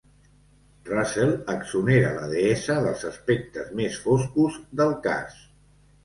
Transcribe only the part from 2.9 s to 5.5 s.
aspectes més foscos del cas.